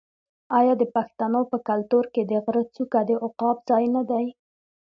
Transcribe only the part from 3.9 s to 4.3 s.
نه دی؟